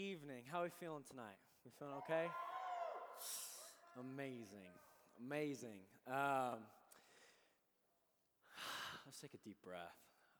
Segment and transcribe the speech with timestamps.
[0.00, 0.44] Evening.
[0.50, 1.36] How are we feeling tonight?
[1.62, 2.28] We feeling okay?
[4.00, 4.72] Amazing.
[5.22, 5.76] Amazing.
[6.08, 6.60] Um,
[9.04, 9.92] let's take a deep breath.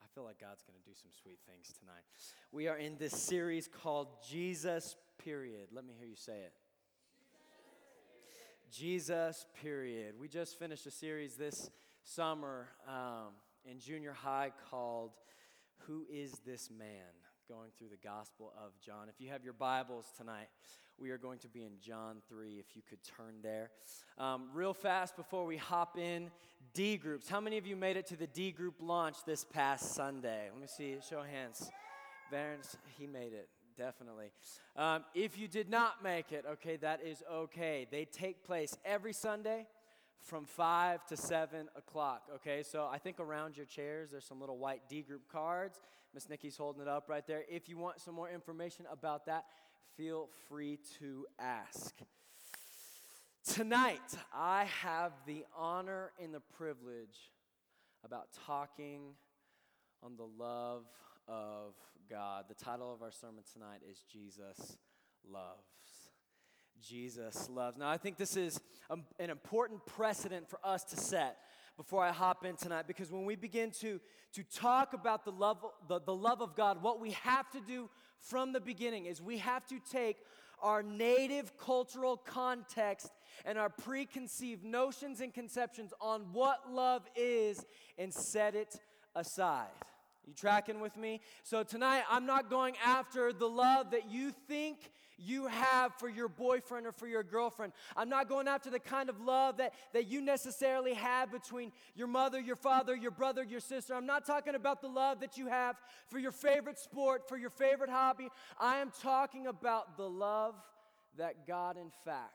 [0.03, 2.05] I feel like God's going to do some sweet things tonight.
[2.53, 5.69] We are in this series called Jesus, period.
[5.75, 6.55] Let me hear you say it.
[8.73, 10.15] Jesus, period.
[10.19, 11.69] We just finished a series this
[12.03, 13.35] summer um,
[13.67, 15.11] in junior high called
[15.81, 17.20] Who is This Man?
[17.51, 19.09] Going through the Gospel of John.
[19.09, 20.47] If you have your Bibles tonight,
[20.97, 23.71] we are going to be in John 3, if you could turn there.
[24.19, 26.31] Um, real fast before we hop in,
[26.75, 27.29] D groups.
[27.29, 30.49] How many of you made it to the D group launch this past Sunday?
[30.53, 31.73] Let me see, show hands.
[32.31, 34.31] Vance, he made it definitely.
[34.77, 37.89] Um, if you did not make it, okay, that is okay.
[37.91, 39.67] They take place every Sunday
[40.21, 42.23] from 5 to 7 o'clock.
[42.37, 45.81] Okay, so I think around your chairs there's some little white D group cards.
[46.13, 47.45] Miss Nikki's holding it up right there.
[47.49, 49.45] If you want some more information about that,
[49.97, 51.95] feel free to ask.
[53.45, 54.01] Tonight,
[54.35, 57.33] I have the honor and the privilege
[58.05, 59.15] about talking
[60.03, 60.85] on the love
[61.29, 61.75] of
[62.09, 62.47] God.
[62.49, 64.79] The title of our sermon tonight is Jesus
[65.29, 65.65] Loves.
[66.81, 67.77] Jesus loves.
[67.77, 71.37] Now, I think this is an important precedent for us to set
[71.81, 73.99] before I hop in tonight because when we begin to,
[74.35, 77.89] to talk about the love, the, the love of God, what we have to do
[78.19, 80.19] from the beginning is we have to take
[80.61, 83.11] our native cultural context
[83.47, 87.65] and our preconceived notions and conceptions on what love is
[87.97, 88.79] and set it
[89.15, 89.69] aside.
[90.27, 91.23] You tracking with me?
[91.45, 94.91] So tonight, I'm not going after the love that you think
[95.25, 97.73] you have for your boyfriend or for your girlfriend.
[97.97, 102.07] I'm not going after the kind of love that, that you necessarily have between your
[102.07, 103.95] mother, your father, your brother, your sister.
[103.95, 105.77] I'm not talking about the love that you have
[106.09, 108.29] for your favorite sport, for your favorite hobby.
[108.59, 110.55] I am talking about the love
[111.17, 112.35] that God, in fact,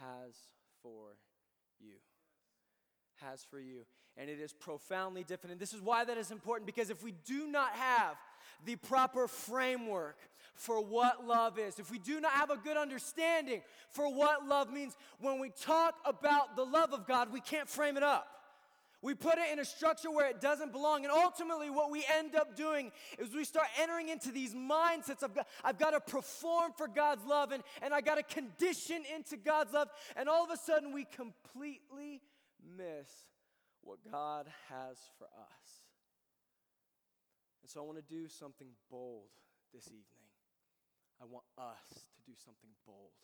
[0.00, 0.34] has
[0.82, 1.16] for
[1.80, 1.94] you
[3.22, 3.86] has for you.
[4.16, 5.52] And it is profoundly different.
[5.52, 8.16] And this is why that is important because if we do not have
[8.64, 10.18] the proper framework
[10.54, 14.72] for what love is, if we do not have a good understanding for what love
[14.72, 18.28] means, when we talk about the love of God, we can't frame it up.
[19.02, 21.04] We put it in a structure where it doesn't belong.
[21.04, 25.36] And ultimately, what we end up doing is we start entering into these mindsets of
[25.64, 29.72] I've got to perform for God's love and, and I got to condition into God's
[29.72, 29.88] love.
[30.14, 32.22] And all of a sudden, we completely
[32.76, 33.10] miss
[33.82, 35.82] what God has for us.
[37.62, 39.30] And so I want to do something bold
[39.74, 40.06] this evening.
[41.22, 43.14] I want us to do something bold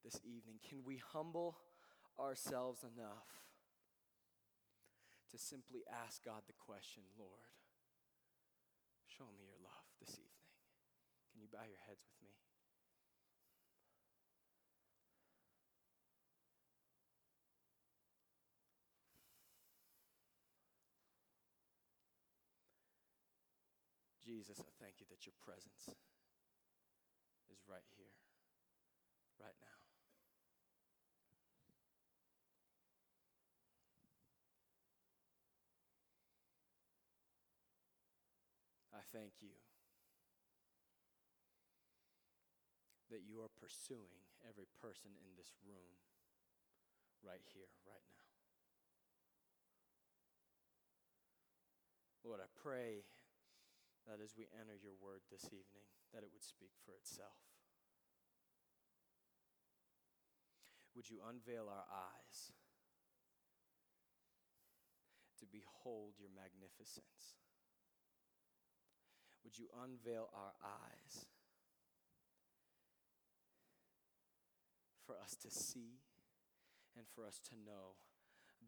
[0.00, 0.64] this evening.
[0.64, 1.60] Can we humble
[2.16, 3.28] ourselves enough
[5.28, 7.52] to simply ask God the question, Lord,
[9.04, 10.56] show me your love this evening?
[11.28, 12.32] Can you bow your heads with me?
[24.24, 25.92] Jesus, I thank you that your presence
[27.52, 28.14] is right here,
[29.40, 29.78] right now.
[38.94, 39.54] I thank you
[43.10, 45.96] that you are pursuing every person in this room
[47.24, 48.28] right here, right now.
[52.24, 53.08] Lord, I pray
[54.04, 57.48] that as we enter your word this evening, that it would speak for itself.
[60.94, 62.52] Would you unveil our eyes
[65.38, 67.38] to behold your magnificence?
[69.44, 71.26] Would you unveil our eyes
[75.06, 76.02] for us to see
[76.96, 77.96] and for us to know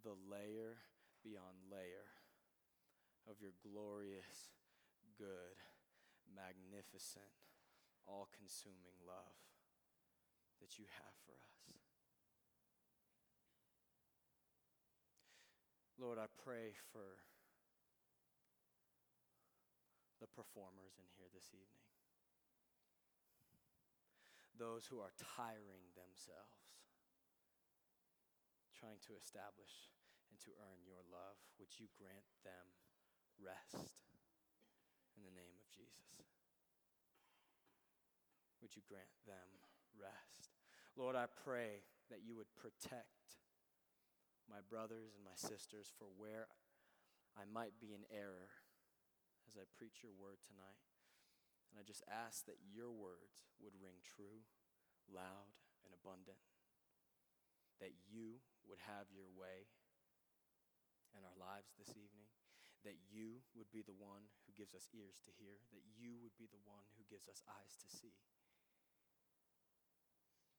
[0.05, 0.79] the layer
[1.23, 2.09] beyond layer
[3.29, 4.55] of your glorious
[5.19, 5.59] good,
[6.33, 7.35] magnificent,
[8.07, 9.39] all consuming love
[10.63, 11.61] that you have for us.
[16.01, 17.21] Lord, I pray for
[20.21, 21.89] the performers in here this evening,
[24.57, 26.81] those who are tiring themselves,
[28.77, 29.93] trying to establish
[30.33, 31.37] and to earn your love.
[31.61, 32.77] Would you grant them
[33.37, 34.10] rest?
[35.21, 36.17] In the name of Jesus.
[38.65, 39.61] Would you grant them
[39.93, 40.49] rest?
[40.97, 43.37] Lord, I pray that you would protect
[44.49, 46.49] my brothers and my sisters for where
[47.37, 48.49] I might be in error
[49.45, 50.81] as I preach your word tonight.
[51.69, 54.43] And I just ask that your words would ring true,
[55.07, 55.53] loud,
[55.85, 56.41] and abundant.
[57.79, 59.69] That you would have your way
[61.15, 62.33] in our lives this evening.
[62.83, 64.27] That you would be the one
[64.61, 65.57] gives us ears to hear.
[65.73, 68.13] That you would be the one who gives us eyes to see.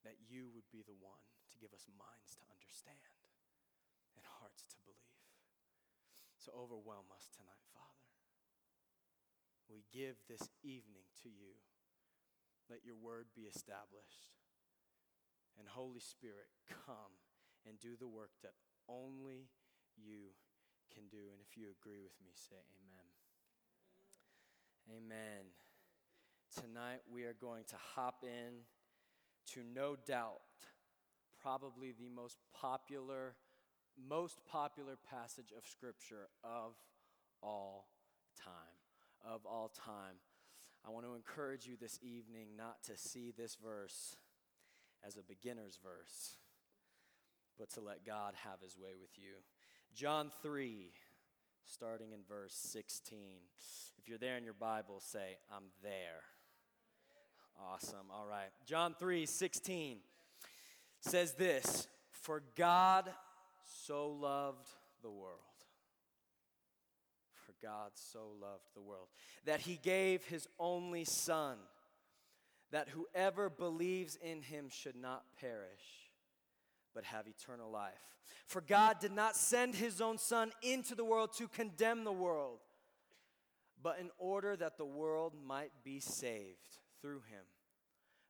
[0.01, 1.21] That you would be the one
[1.53, 3.21] to give us minds to understand
[4.17, 5.21] and hearts to believe.
[6.41, 8.09] So overwhelm us tonight, Father.
[9.69, 11.61] We give this evening to you.
[12.65, 14.33] Let your word be established.
[15.61, 17.21] And Holy Spirit, come
[17.69, 18.57] and do the work that
[18.89, 19.53] only
[19.93, 20.33] you
[20.89, 21.29] can do.
[21.29, 23.10] And if you agree with me, say amen.
[24.97, 25.45] Amen.
[26.53, 28.65] Tonight we are going to hop in
[29.53, 30.41] to no doubt
[31.41, 33.35] probably the most popular
[34.09, 36.73] most popular passage of scripture of
[37.41, 37.87] all
[38.43, 38.81] time
[39.25, 40.15] of all time.
[40.85, 44.15] I want to encourage you this evening not to see this verse
[45.05, 46.37] as a beginner's verse,
[47.57, 49.35] but to let God have his way with you.
[49.93, 50.91] John 3,
[51.65, 53.17] starting in verse 16.
[53.97, 56.23] If you're there in your Bible, say, I'm there.
[57.71, 58.07] Awesome.
[58.11, 58.49] All right.
[58.65, 59.97] John 3, 16
[60.99, 63.11] says this For God
[63.85, 64.67] so loved
[65.01, 65.39] the world
[67.45, 69.07] For God so loved the world
[69.45, 71.57] that he gave his only Son,
[72.71, 76.00] that whoever believes in him should not perish,
[76.93, 77.93] but have eternal life.
[78.45, 82.59] For God did not send his own Son into the world to condemn the world,
[83.81, 87.43] but in order that the world might be saved through him.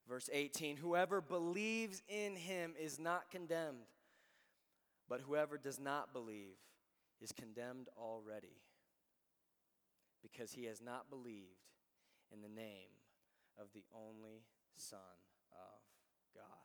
[0.07, 3.87] Verse 18 Whoever believes in him is not condemned,
[5.09, 6.57] but whoever does not believe
[7.21, 8.61] is condemned already
[10.21, 11.67] because he has not believed
[12.31, 12.89] in the name
[13.59, 14.43] of the only
[14.75, 14.99] Son
[15.51, 15.81] of
[16.35, 16.60] God.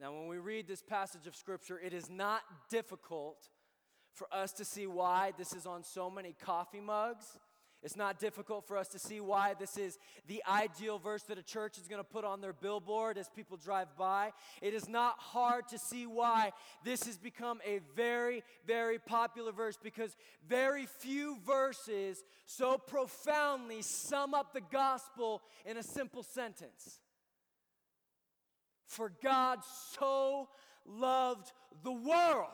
[0.00, 3.48] Now, when we read this passage of Scripture, it is not difficult
[4.12, 7.38] for us to see why this is on so many coffee mugs
[7.86, 11.42] it's not difficult for us to see why this is the ideal verse that a
[11.42, 14.32] church is going to put on their billboard as people drive by.
[14.62, 16.52] It is not hard to see why
[16.84, 20.16] this has become a very, very popular verse because
[20.48, 26.98] very few verses so profoundly sum up the gospel in a simple sentence.
[28.86, 29.60] For God
[29.98, 30.48] so
[30.86, 31.52] loved
[31.82, 32.48] the world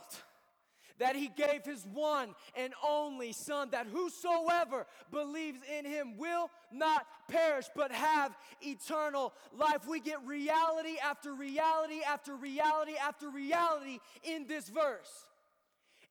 [0.99, 7.07] that he gave his one and only Son, that whosoever believes in him will not
[7.29, 9.87] perish but have eternal life.
[9.89, 15.27] We get reality after reality after reality after reality in this verse.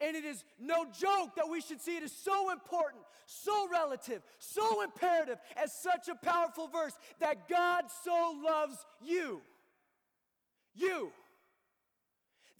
[0.01, 4.23] And it is no joke that we should see it as so important, so relative,
[4.39, 9.41] so imperative, as such a powerful verse that God so loves you.
[10.73, 11.11] You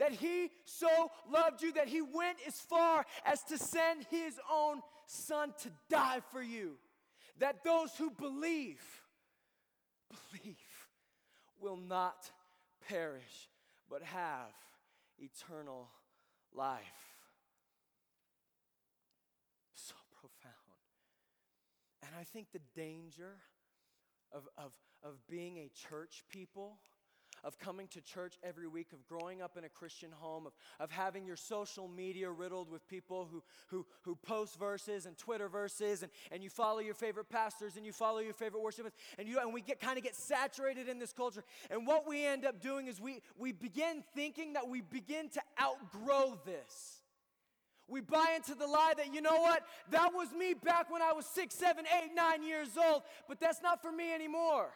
[0.02, 4.82] that he so loved you that he went as far as to send his own
[5.06, 6.72] son to die for you.
[7.38, 8.82] That those who believe,
[10.10, 10.58] believe,
[11.60, 12.32] will not
[12.90, 13.48] perish,
[13.92, 14.50] but have
[15.20, 15.88] eternal
[16.52, 16.82] life.
[19.76, 20.56] So profound.
[22.08, 23.36] And I think the danger
[24.32, 24.72] of, of,
[25.04, 26.80] of being a church people
[27.44, 30.92] of coming to church every week, of growing up in a Christian home, of, of
[30.92, 36.04] having your social media riddled with people who, who, who post verses and Twitter verses,
[36.04, 39.40] and, and you follow your favorite pastors and you follow your favorite worshipers, and, you,
[39.40, 41.44] and we get kind of get saturated in this culture.
[41.70, 45.42] And what we end up doing is we, we begin thinking that we begin to
[45.62, 47.02] outgrow this.
[47.88, 51.12] We buy into the lie that, you know what, that was me back when I
[51.12, 54.70] was six, seven, eight, nine years old, but that's not for me anymore.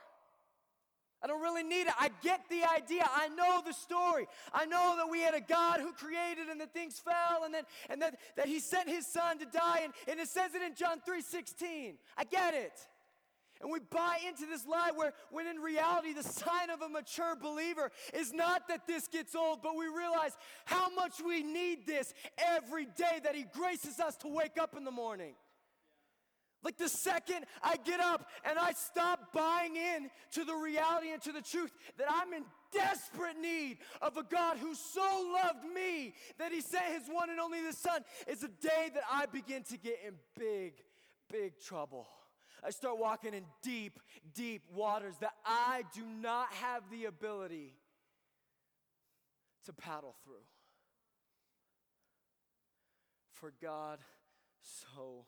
[1.24, 1.94] I don't really need it.
[2.00, 3.08] I get the idea.
[3.14, 4.28] I know the story.
[4.54, 7.64] I know that we had a God who created and that things fell and then
[7.90, 10.76] and that, that he sent his son to die and, and it says it in
[10.76, 11.94] John 3:16.
[12.18, 12.74] I get it.
[13.62, 17.36] And we buy into this lie where when in reality the sign of a mature
[17.36, 22.14] believer is not that this gets old, but we realize how much we need this
[22.38, 25.36] every day that he graces us to wake up in the morning.
[26.66, 31.22] Like the second I get up and I stop buying in to the reality and
[31.22, 36.16] to the truth that I'm in desperate need of a God who so loved me
[36.40, 39.62] that he sent his one and only the Son, is a day that I begin
[39.66, 40.74] to get in big,
[41.32, 42.08] big trouble.
[42.64, 44.00] I start walking in deep,
[44.34, 47.76] deep waters that I do not have the ability
[49.66, 50.34] to paddle through.
[53.34, 54.00] For God
[54.62, 55.26] so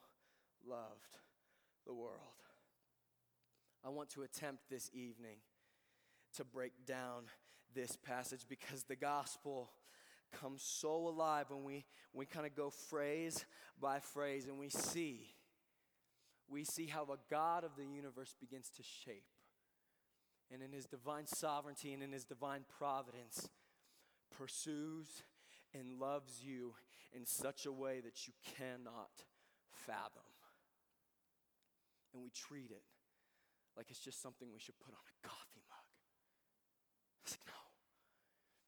[0.68, 1.18] loved
[1.88, 2.20] the world.
[3.86, 5.38] I want to attempt this evening
[6.36, 7.24] to break down
[7.74, 9.72] this passage because the gospel
[10.40, 13.46] comes so alive when we, we kind of go phrase
[13.82, 15.30] by phrase and we see
[16.50, 19.26] we see how the God of the universe begins to shape.
[20.52, 23.50] And in his divine sovereignty and in his divine providence,
[24.38, 25.24] pursues
[25.74, 26.74] and loves you
[27.14, 29.26] in such a way that you cannot
[29.72, 30.24] fathom.
[32.18, 32.82] And we treat it
[33.78, 35.86] like it's just something we should put on a coffee mug.
[37.24, 37.62] It's like, no.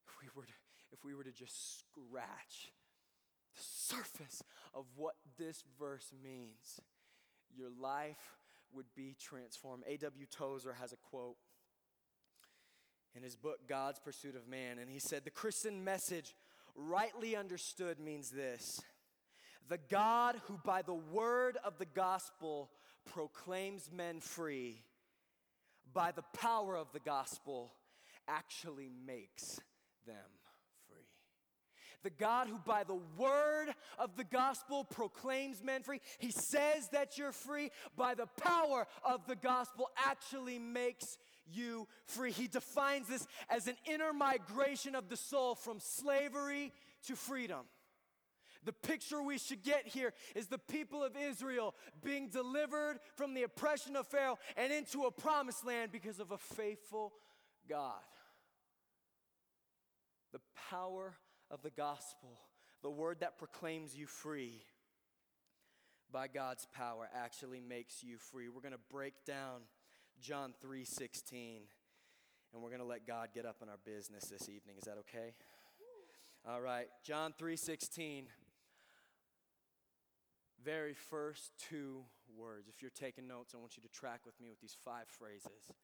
[0.06, 0.54] If we were to,
[0.92, 2.72] if we were to just scratch
[3.56, 4.44] the surface
[4.76, 6.80] of what this verse means,
[7.52, 8.38] your life
[8.72, 9.84] would be transformed.
[9.88, 10.28] A.W.
[10.30, 11.38] Tozer has a quote
[13.16, 16.36] in his book, God's Pursuit of Man, and he said, The Christian message,
[16.76, 18.80] rightly understood, means this
[19.70, 22.70] the God who, by the word of the gospel,
[23.14, 24.82] proclaims men free,
[25.94, 27.74] by the power of the gospel,
[28.28, 29.60] actually makes
[30.06, 30.16] them
[30.88, 30.98] free.
[32.04, 36.00] the God who, by the word of the gospel, proclaims men free.
[36.20, 37.72] He says that you're free.
[37.98, 42.32] By the power of the gospel, actually makes you free.
[42.32, 46.72] He defines this as an inner migration of the soul from slavery
[47.08, 47.66] to freedom.
[48.66, 53.44] The picture we should get here is the people of Israel being delivered from the
[53.44, 57.14] oppression of Pharaoh and into a promised land because of a faithful
[57.70, 57.94] God.
[60.34, 61.16] The power
[61.50, 62.40] of the gospel,
[62.82, 64.64] the word that proclaims you free
[66.12, 68.50] by God's power actually makes you free.
[68.50, 69.62] We're going to break down
[70.20, 71.62] John 3:16
[72.52, 74.76] and we're going to let God get up in our business this evening.
[74.78, 75.34] Is that okay?
[76.48, 76.88] All right.
[77.04, 78.26] John 3:16
[80.64, 82.04] very first two
[82.38, 82.68] words.
[82.68, 85.46] If you're taking notes, I want you to track with me with these five phrases.
[85.68, 85.76] If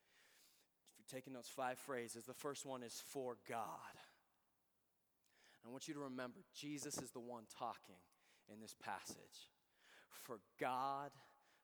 [0.97, 2.25] you're taking notes, five phrases.
[2.25, 3.95] The first one is for God.
[5.65, 7.95] I want you to remember Jesus is the one talking
[8.51, 9.49] in this passage.
[10.23, 11.11] For God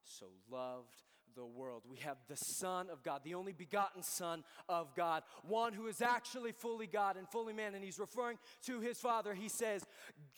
[0.04, 1.04] so loved
[1.36, 1.84] the world.
[1.90, 6.02] We have the Son of God, the only begotten Son of God, one who is
[6.02, 7.76] actually fully God and fully man.
[7.76, 9.34] And he's referring to his Father.
[9.34, 9.84] He says,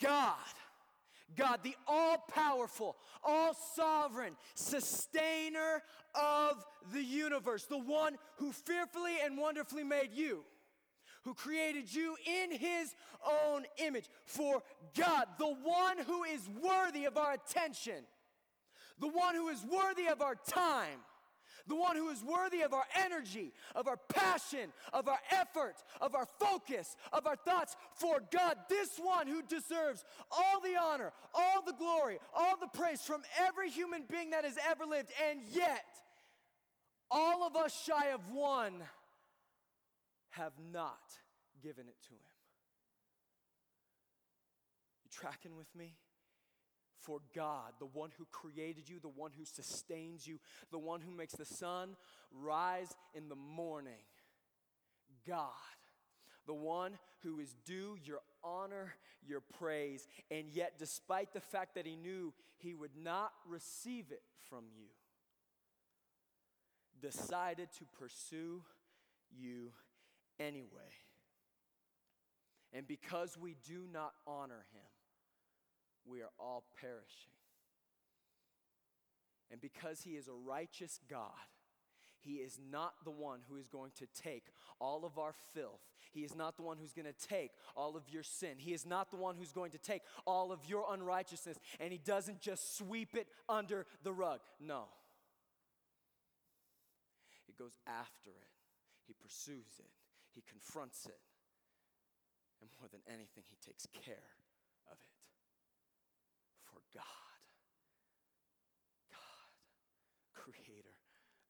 [0.01, 0.35] God.
[1.35, 5.81] God, the all powerful, all sovereign, sustainer
[6.15, 10.43] of the universe, the one who fearfully and wonderfully made you
[11.23, 12.93] who created you in his
[13.45, 14.09] own image.
[14.25, 14.61] For
[14.95, 18.03] God, the one who is worthy of our attention,
[18.99, 20.99] the one who is worthy of our time,
[21.67, 26.13] the one who is worthy of our energy, of our passion, of our effort, of
[26.15, 27.75] our focus, of our thoughts.
[27.95, 33.01] For God, this one who deserves all the honor, all the glory, all the praise
[33.01, 35.09] from every human being that has ever lived.
[35.29, 35.85] And yet,
[37.09, 38.73] all of us shy of one
[40.31, 40.97] have not
[41.61, 42.19] given it to him.
[45.05, 45.95] You tracking with me?
[47.03, 50.39] For God, the one who created you, the one who sustains you,
[50.71, 51.95] the one who makes the sun
[52.31, 54.05] rise in the morning,
[55.27, 55.49] God,
[56.47, 58.93] the one who is due your honor,
[59.25, 64.23] your praise, and yet, despite the fact that he knew he would not receive it
[64.49, 64.87] from you,
[67.01, 68.61] decided to pursue
[69.29, 69.71] you
[70.39, 70.69] anyway.
[72.71, 74.92] And because we do not honor him,
[76.05, 77.33] we are all perishing.
[79.51, 81.29] And because he is a righteous God,
[82.23, 84.45] he is not the one who is going to take
[84.79, 85.81] all of our filth.
[86.11, 88.53] He is not the one who's going to take all of your sin.
[88.57, 91.57] He is not the one who's going to take all of your unrighteousness.
[91.79, 94.39] And He doesn't just sweep it under the rug.
[94.59, 94.85] No.
[97.45, 98.49] He goes after it,
[99.05, 99.91] He pursues it,
[100.33, 101.19] He confronts it.
[102.61, 104.42] And more than anything, He takes care.
[106.73, 107.41] For God,
[109.11, 109.53] God,
[110.33, 110.97] creator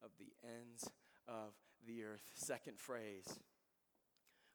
[0.03, 0.89] of the ends
[1.27, 1.53] of
[1.87, 2.29] the earth.
[2.35, 3.39] Second phrase,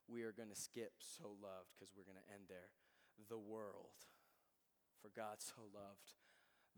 [0.06, 2.68] we are going to skip so loved because we're going to end there.
[3.28, 3.96] The world.
[5.00, 6.12] For God so loved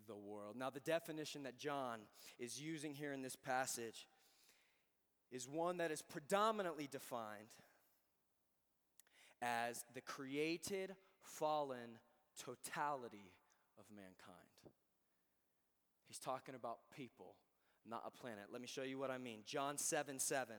[0.06, 0.56] the world.
[0.56, 2.00] Now, the definition that John
[2.38, 4.06] is using here in this passage
[5.30, 7.49] is one that is predominantly defined
[9.42, 11.99] as the created, fallen
[12.38, 13.32] totality
[13.80, 14.37] of mankind.
[16.06, 17.37] He's talking about people,
[17.88, 18.44] not a planet.
[18.52, 19.40] Let me show you what I mean.
[19.46, 20.56] John 7 7.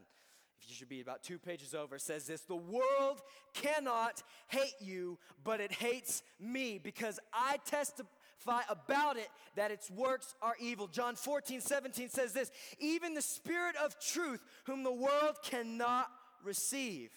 [0.61, 3.21] If you should be about two pages over, says this The world
[3.53, 10.35] cannot hate you, but it hates me because I testify about it that its works
[10.41, 10.87] are evil.
[10.87, 16.07] John 14, 17 says this Even the Spirit of truth, whom the world cannot
[16.43, 17.11] receive,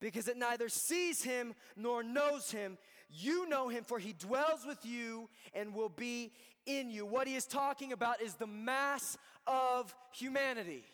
[0.00, 2.78] because it neither sees him nor knows him.
[3.16, 6.32] You know him, for he dwells with you and will be
[6.66, 7.06] in you.
[7.06, 9.16] What he is talking about is the mass
[9.46, 10.84] of humanity.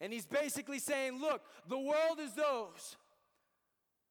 [0.00, 2.96] And he's basically saying, Look, the world is those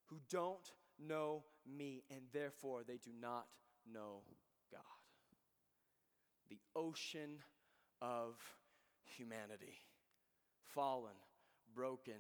[0.08, 3.46] who don't know me, and therefore they do not
[3.92, 4.22] know
[4.72, 4.82] God.
[6.50, 7.38] The ocean
[8.02, 8.36] of
[9.04, 9.80] humanity,
[10.64, 11.16] fallen,
[11.76, 12.16] broken,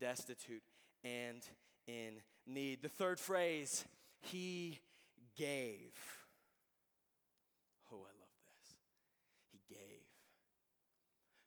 [0.00, 0.62] destitute,
[1.04, 1.42] and
[1.86, 2.14] in
[2.46, 2.82] need.
[2.82, 3.84] The third phrase,
[4.20, 4.80] He
[5.36, 5.94] gave.
[7.92, 8.76] Oh, I love this.
[9.50, 10.04] He gave.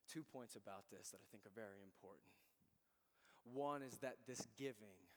[0.07, 2.31] Two points about this that I think are very important.
[3.43, 5.09] One is that this giving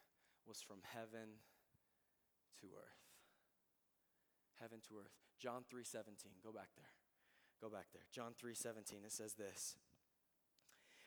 [0.47, 1.41] was from heaven
[2.61, 3.03] to earth.
[4.59, 5.13] Heaven to earth.
[5.39, 6.41] John 3:17.
[6.43, 6.93] Go back there.
[7.61, 8.05] Go back there.
[8.11, 9.77] John 3:17 it says this.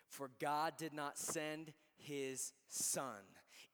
[0.08, 3.24] For God did not send his son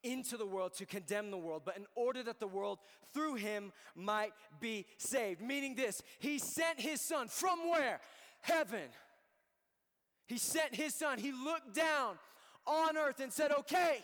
[0.04, 2.78] into the world to condemn the world, but in order that the world
[3.12, 5.40] through him might be saved.
[5.40, 8.00] Meaning this, he sent his son from where?
[8.42, 8.88] Heaven.
[10.26, 11.18] He sent his son.
[11.18, 12.16] He looked down
[12.66, 13.99] on earth and said, Okay,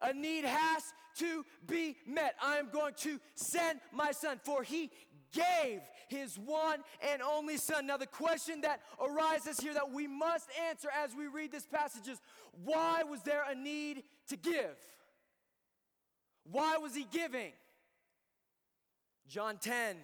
[0.00, 0.82] a need has
[1.18, 2.34] to be met.
[2.42, 4.90] I am going to send my son, for he
[5.32, 6.80] gave his one
[7.12, 7.86] and only son.
[7.86, 12.08] Now, the question that arises here that we must answer as we read this passage
[12.08, 12.20] is
[12.64, 14.76] why was there a need to give?
[16.44, 17.52] Why was he giving?
[19.28, 19.96] John 10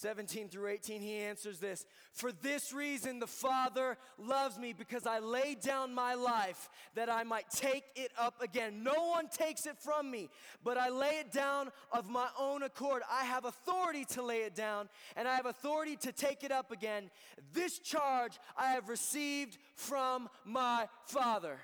[0.00, 5.18] 17 through 18, he answers this For this reason, the Father loves me because I
[5.18, 8.82] lay down my life that I might take it up again.
[8.82, 10.30] No one takes it from me,
[10.64, 13.02] but I lay it down of my own accord.
[13.10, 16.72] I have authority to lay it down, and I have authority to take it up
[16.72, 17.10] again.
[17.52, 21.58] This charge I have received from my Father.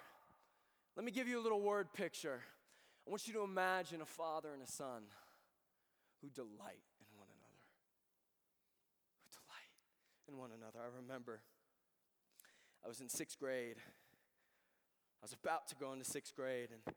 [0.96, 2.40] Let me give you a little word picture.
[3.06, 5.02] I want you to imagine a father and a son
[6.22, 7.64] who delight in one another.
[9.20, 9.76] Who delight
[10.26, 10.78] in one another.
[10.80, 11.42] I remember
[12.82, 13.76] I was in sixth grade.
[13.76, 16.94] I was about to go into sixth grade, and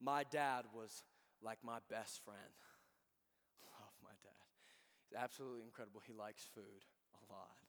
[0.00, 1.02] my dad was
[1.42, 2.38] like my best friend.
[3.64, 4.46] Love my dad.
[5.08, 6.00] He's absolutely incredible.
[6.06, 7.61] He likes food a lot.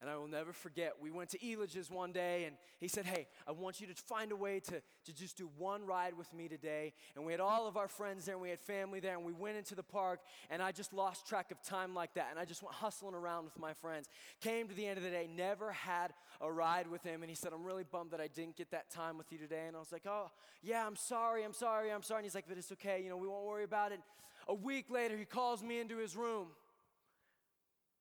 [0.00, 3.26] And I will never forget, we went to Elitch's one day and he said, Hey,
[3.48, 6.46] I want you to find a way to, to just do one ride with me
[6.46, 6.92] today.
[7.16, 9.32] And we had all of our friends there and we had family there and we
[9.32, 12.28] went into the park and I just lost track of time like that.
[12.30, 14.08] And I just went hustling around with my friends.
[14.40, 17.22] Came to the end of the day, never had a ride with him.
[17.22, 19.64] And he said, I'm really bummed that I didn't get that time with you today.
[19.66, 20.30] And I was like, Oh,
[20.62, 22.20] yeah, I'm sorry, I'm sorry, I'm sorry.
[22.20, 23.98] And he's like, But it's okay, you know, we won't worry about it.
[24.46, 26.46] A week later, he calls me into his room.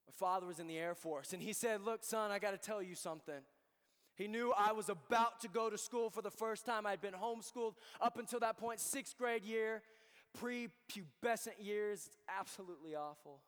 [0.07, 2.57] My father was in the Air Force, and he said, Look, son, I got to
[2.57, 3.41] tell you something.
[4.15, 6.87] He knew I was about to go to school for the first time.
[6.87, 9.83] I'd been homeschooled up until that point, sixth grade year,
[10.39, 12.09] pre pubescent years.
[12.27, 13.41] absolutely awful.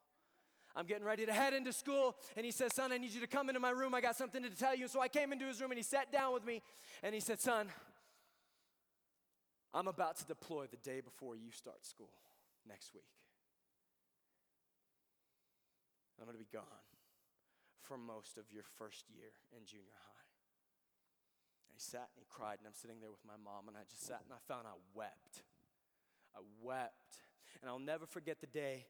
[0.75, 3.27] I'm getting ready to head into school, and he says, Son, I need you to
[3.27, 3.95] come into my room.
[3.95, 4.87] I got something to tell you.
[4.87, 6.61] So I came into his room, and he sat down with me,
[7.01, 7.67] and he said, Son,
[9.73, 12.11] I'm about to deploy the day before you start school
[12.67, 13.03] next week.
[16.21, 16.87] I'm going to be gone
[17.81, 20.29] for most of your first year in junior high.
[21.67, 23.87] And he sat and he cried, and I'm sitting there with my mom, and I
[23.89, 25.47] just sat and I found I wept.
[26.35, 27.23] I wept.
[27.61, 28.85] And I'll never forget the day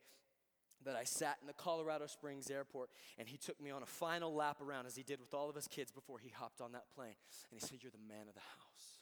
[0.85, 4.33] that I sat in the Colorado Springs airport and he took me on a final
[4.33, 6.85] lap around as he did with all of his kids before he hopped on that
[6.95, 7.19] plane.
[7.51, 8.99] And he said, You're the man of the house.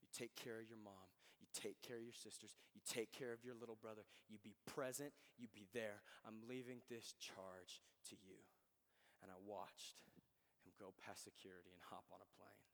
[0.00, 1.15] You take care of your mom.
[1.56, 2.52] Take care of your sisters.
[2.76, 4.04] You take care of your little brother.
[4.28, 5.16] You be present.
[5.40, 6.04] You be there.
[6.28, 7.80] I'm leaving this charge
[8.12, 8.44] to you.
[9.24, 10.16] And I watched him
[10.78, 12.64] go past security and hop on a plane.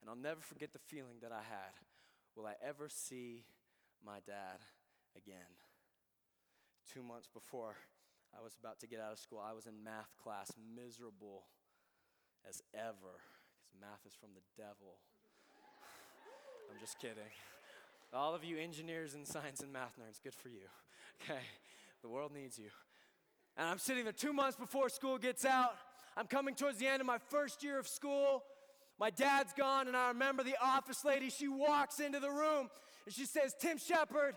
[0.00, 1.74] And I'll never forget the feeling that I had.
[2.36, 3.44] Will I ever see
[4.04, 4.62] my dad
[5.16, 5.58] again?
[6.86, 7.74] Two months before
[8.32, 11.48] I was about to get out of school, I was in math class, miserable
[12.48, 13.18] as ever,
[13.58, 15.00] because math is from the devil.
[16.70, 17.32] I'm just kidding.
[18.12, 20.60] All of you engineers and science and math nerds, good for you.
[21.24, 21.40] Okay?
[22.00, 22.70] The world needs you.
[23.56, 25.74] And I'm sitting there two months before school gets out.
[26.16, 28.44] I'm coming towards the end of my first year of school.
[29.00, 31.28] My dad's gone, and I remember the office lady.
[31.28, 32.70] She walks into the room
[33.04, 34.36] and she says, Tim Shepard.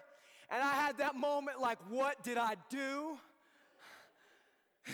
[0.49, 3.17] And I had that moment like, what did I do?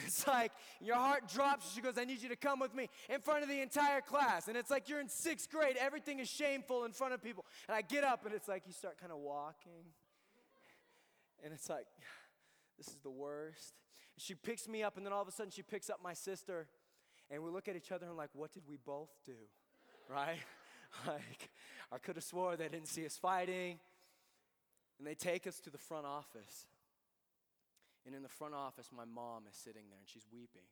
[0.06, 1.74] It's like your heart drops.
[1.74, 4.48] She goes, I need you to come with me in front of the entire class.
[4.48, 5.78] And it's like you're in sixth grade.
[5.80, 7.46] Everything is shameful in front of people.
[7.68, 9.94] And I get up and it's like you start kind of walking.
[11.44, 11.86] And it's like,
[12.78, 13.74] This is the worst.
[14.18, 16.68] She picks me up, and then all of a sudden she picks up my sister,
[17.30, 19.34] and we look at each other and like, what did we both do?
[20.10, 20.40] Right?
[21.06, 21.50] like,
[21.92, 23.78] I could have swore they didn't see us fighting.
[24.98, 26.66] And they take us to the front office.
[28.08, 30.72] And in the front office, my mom is sitting there and she's weeping.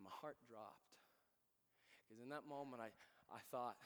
[0.00, 0.96] And my heart dropped.
[2.00, 2.88] Because in that moment, I,
[3.28, 3.76] I thought,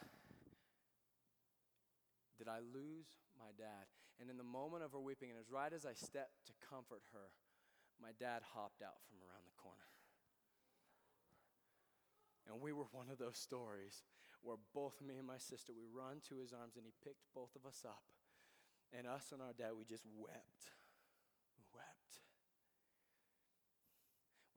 [2.38, 3.90] did I lose my dad?
[4.22, 7.02] And in the moment of her weeping, and as right as I stepped to comfort
[7.10, 7.34] her,
[7.98, 9.90] my dad hopped out from around the corner.
[12.46, 14.06] And we were one of those stories
[14.42, 17.58] where both me and my sister, we run to his arms and he picked both
[17.58, 18.06] of us up.
[18.94, 20.38] And us and our dad, we just wept.
[20.38, 20.79] Wept.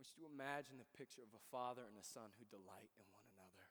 [0.04, 3.08] Want you to imagine the picture of a father and a son who delight in
[3.16, 3.68] one another.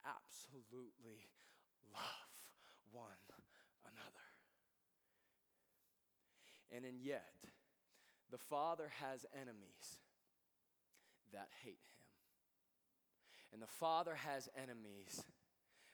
[0.00, 1.28] Absolutely
[1.92, 2.32] love
[2.88, 3.20] one
[3.84, 4.26] another.
[6.72, 7.36] And and yet,
[8.32, 10.00] the Father has enemies
[11.34, 12.08] that hate him.
[13.52, 15.20] And the Father has enemies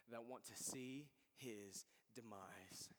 [0.08, 2.94] that want to see his demise.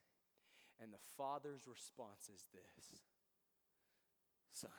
[0.81, 2.99] And the Father's response is this
[4.51, 4.69] Son,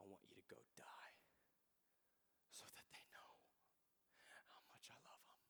[0.00, 1.12] I want you to go die
[2.48, 3.30] so that they know
[4.48, 5.44] how much I love them.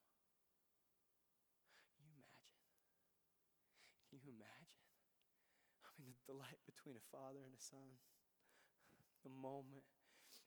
[1.95, 2.51] Can you imagine?
[4.11, 4.75] Can you imagine?
[5.87, 7.99] I mean, the delight between a father and a son,
[9.25, 9.83] the moment.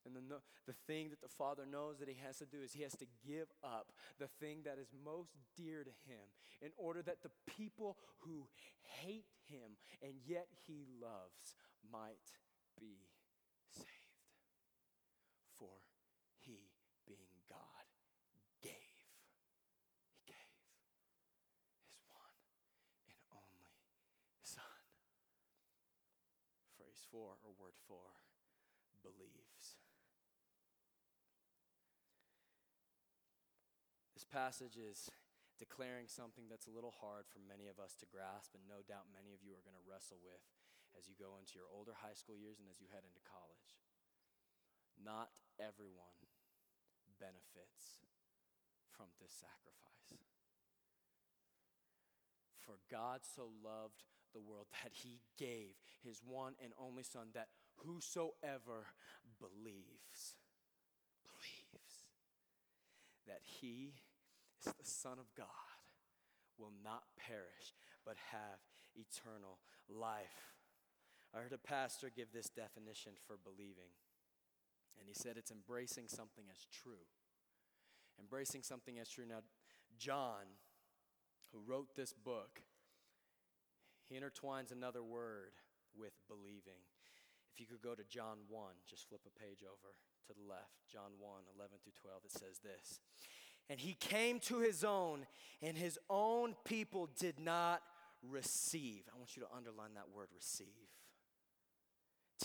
[0.05, 2.83] And the, the thing that the Father knows that He has to do is He
[2.83, 6.27] has to give up the thing that is most dear to Him
[6.61, 8.47] in order that the people who
[8.99, 11.55] hate Him and yet He loves
[11.89, 12.35] might
[12.79, 13.07] be
[13.71, 13.87] saved.
[15.57, 15.71] For
[16.39, 16.67] He,
[17.07, 17.87] being God,
[18.61, 19.07] gave.
[20.11, 20.59] He gave
[21.79, 22.43] His one
[23.07, 23.71] and only
[24.43, 24.83] Son.
[27.11, 28.15] Four or word for
[29.03, 29.75] believes.
[34.15, 35.11] This passage is
[35.59, 39.11] declaring something that's a little hard for many of us to grasp, and no doubt
[39.11, 40.41] many of you are going to wrestle with
[40.95, 43.77] as you go into your older high school years and as you head into college.
[44.95, 46.29] Not everyone
[47.19, 48.05] benefits
[48.93, 50.23] from this sacrifice.
[52.63, 57.49] For God so loved the world that he gave his one and only Son, that
[57.85, 58.87] whosoever
[59.39, 60.35] believes,
[61.23, 62.07] believes
[63.27, 63.93] that he
[64.59, 65.47] is the Son of God
[66.57, 67.73] will not perish,
[68.05, 68.59] but have
[68.95, 70.53] eternal life.
[71.33, 73.89] I heard a pastor give this definition for believing,
[74.99, 77.07] and he said it's embracing something as true.
[78.19, 79.25] Embracing something as true.
[79.27, 79.41] Now,
[79.97, 80.45] John,
[81.51, 82.61] who wrote this book,
[84.09, 85.53] he intertwines another word
[85.95, 86.81] with believing.
[87.53, 89.93] If you could go to John 1, just flip a page over
[90.27, 92.99] to the left, John 1, 11 through 12, it says this
[93.69, 95.25] and he came to his own,
[95.61, 97.81] and his own people did not
[98.21, 99.03] receive.
[99.13, 100.67] I want you to underline that word receive.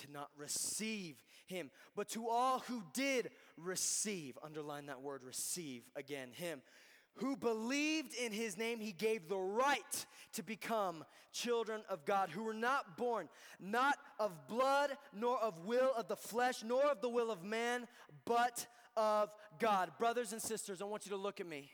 [0.00, 1.16] To not receive
[1.46, 6.62] him, but to all who did receive, underline that word receive again, him
[7.16, 12.44] who believed in his name, he gave the right to become children of God, who
[12.44, 13.28] were not born,
[13.60, 17.86] not of blood, nor of will of the flesh, nor of the will of man,
[18.24, 18.66] but
[18.96, 19.90] of God.
[19.98, 21.70] Brothers and sisters, I want you to look at me.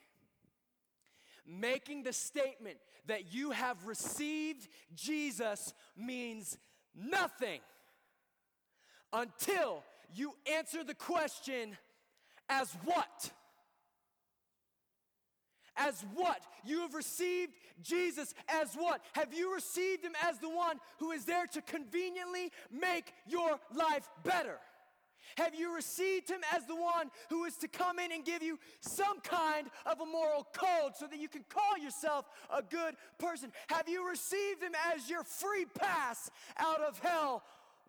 [1.46, 6.56] Making the statement that you have received Jesus means
[6.94, 7.60] nothing
[9.12, 9.82] until
[10.14, 11.76] you answer the question
[12.48, 13.30] as what?
[15.76, 16.42] As what?
[16.64, 19.00] You have received Jesus as what?
[19.12, 24.08] Have you received him as the one who is there to conveniently make your life
[24.22, 24.58] better?
[25.37, 28.58] Have you received him as the one who is to come in and give you
[28.80, 33.52] some kind of a moral code so that you can call yourself a good person?
[33.68, 37.42] Have you received him as your free pass out of hell?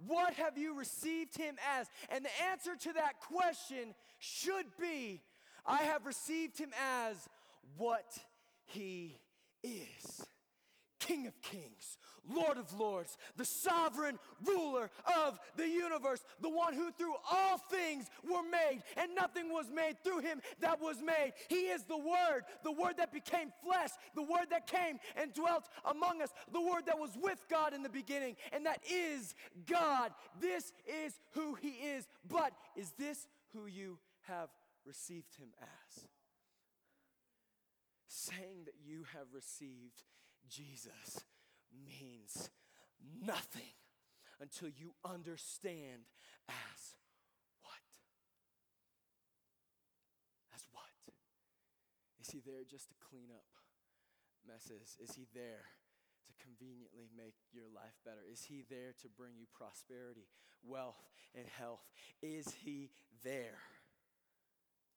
[0.08, 1.88] What have you received him as?
[2.10, 5.21] And the answer to that question should be
[5.65, 6.71] I have received him
[7.08, 7.28] as
[7.78, 8.17] what
[8.65, 9.17] he
[9.63, 10.25] is
[11.06, 11.97] King of kings,
[12.28, 14.89] Lord of lords, the sovereign ruler
[15.23, 20.04] of the universe, the one who through all things were made, and nothing was made
[20.04, 21.34] through him that was made.
[21.47, 25.69] He is the Word, the Word that became flesh, the Word that came and dwelt
[25.86, 29.36] among us, the Word that was with God in the beginning, and that is
[29.67, 30.12] God.
[30.41, 32.08] This is who He is.
[32.28, 34.49] But is this who you have
[34.88, 36.08] received Him as?
[38.15, 40.08] Saying that you have received
[40.47, 41.19] Jesus
[41.75, 42.49] means
[43.04, 43.75] nothing
[44.39, 46.08] until you understand
[46.47, 46.95] as
[47.60, 47.84] what?
[50.56, 50.95] As what?
[52.21, 53.51] Is he there just to clean up
[54.47, 54.95] messes?
[55.04, 55.67] Is he there
[56.23, 58.23] to conveniently make your life better?
[58.32, 60.32] Is he there to bring you prosperity,
[60.63, 61.04] wealth,
[61.36, 61.84] and health?
[62.21, 62.91] Is he
[63.25, 63.60] there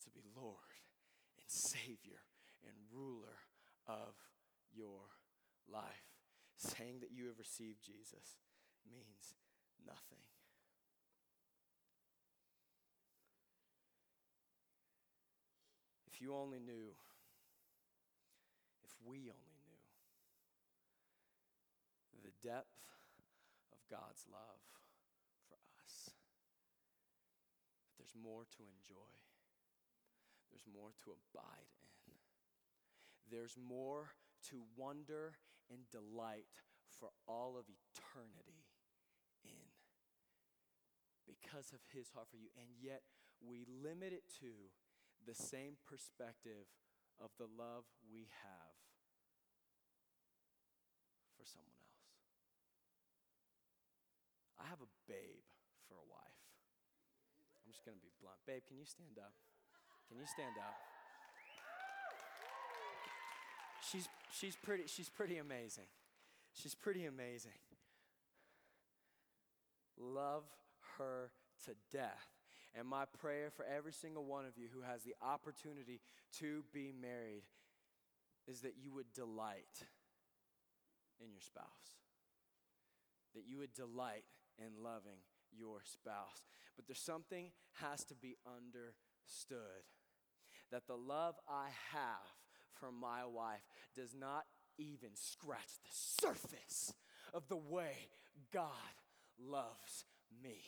[0.05, 0.79] to be Lord
[1.43, 2.23] and Savior
[2.65, 3.47] and ruler
[3.87, 4.15] of
[4.73, 5.11] your
[5.71, 6.09] life?
[6.57, 8.43] Saying that you have received Jesus
[8.91, 9.39] means
[9.87, 10.25] nothing.
[16.11, 16.99] If you only knew,
[18.83, 19.87] if we only knew
[22.27, 22.83] the depth
[23.71, 24.59] of God's love
[25.47, 26.11] for us,
[27.87, 29.15] that there's more to enjoy,
[30.51, 31.78] there's more to abide
[33.31, 34.11] there's more
[34.51, 35.39] to wonder
[35.71, 36.49] and delight
[36.89, 38.65] for all of eternity
[39.45, 39.69] in
[41.29, 42.49] because of his heart for you.
[42.57, 43.03] And yet
[43.45, 44.73] we limit it to
[45.29, 46.67] the same perspective
[47.21, 48.77] of the love we have
[51.37, 52.09] for someone else.
[54.57, 55.47] I have a babe
[55.87, 56.43] for a wife.
[57.61, 58.41] I'm just going to be blunt.
[58.49, 59.37] Babe, can you stand up?
[60.09, 60.88] Can you stand up?
[63.91, 65.87] She's, she's, pretty, she's pretty amazing.
[66.55, 67.53] She's pretty amazing.
[69.99, 70.45] Love
[70.99, 71.31] her
[71.65, 72.27] to death.
[72.79, 76.01] And my prayer for every single one of you who has the opportunity
[76.39, 77.43] to be married
[78.47, 79.85] is that you would delight
[81.21, 81.65] in your spouse.
[83.35, 84.25] That you would delight
[84.59, 85.21] in loving
[85.57, 86.47] your spouse.
[86.77, 89.85] But there's something has to be understood.
[90.71, 92.38] That the love I have
[92.79, 94.45] for my wife does not
[94.79, 96.93] even scratch the surface
[97.35, 97.93] of the way
[98.53, 98.71] God
[99.39, 100.05] loves
[100.43, 100.61] me.